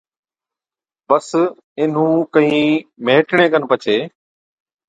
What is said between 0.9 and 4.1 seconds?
بس اينهُون ڪهِين مهٽڻي کن پڇي،